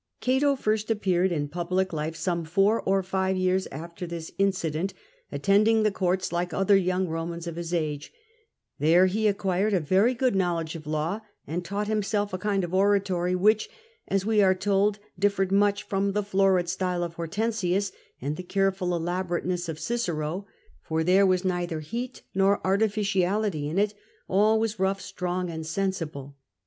Cato 0.19 0.55
first 0.55 0.89
appeared 0.89 1.31
in 1.31 1.47
public 1.47 1.93
life 1.93 2.15
some 2.15 2.43
four 2.43 2.81
or 2.81 3.03
five 3.03 3.37
years 3.37 3.67
after 3.67 4.07
this 4.07 4.31
incident, 4.39 4.95
attending 5.31 5.83
the 5.83 5.91
courts 5.91 6.31
like 6.31 6.55
other 6.55 6.75
young 6.75 7.07
Romans 7.07 7.45
of 7.45 7.55
his 7.55 7.71
age; 7.71 8.11
there 8.79 9.05
he 9.05 9.27
acquired 9.27 9.75
a 9.75 9.79
very 9.79 10.15
good 10.15 10.33
knowledge 10.33 10.73
of 10.75 10.87
law, 10.87 11.21
and 11.45 11.63
taught 11.63 11.85
himself 11.87 12.33
a 12.33 12.39
kind 12.39 12.63
of 12.63 12.73
oratory 12.73 13.35
which, 13.35 13.69
as 14.07 14.25
we 14.25 14.41
are 14.41 14.55
told, 14.55 14.97
differed 15.19 15.51
much 15.51 15.83
from 15.83 16.13
the 16.13 16.23
florid 16.23 16.67
style 16.67 17.03
of 17.03 17.13
Hortensius 17.13 17.91
and 18.19 18.37
the 18.37 18.41
careful 18.41 18.95
elaborateness 18.95 19.69
of 19.69 19.77
Cicero, 19.79 20.47
for 20.81 21.03
"there 21.03 21.27
was 21.27 21.45
neither 21.45 21.79
heat 21.79 22.23
nor 22.33 22.59
artificiality 22.65 23.69
in 23.69 23.77
it— 23.77 23.93
all 24.27 24.59
was 24.59 24.79
rough, 24.79 24.99
strong, 24.99 25.51
and 25.51 25.63
sensible." 25.63 26.37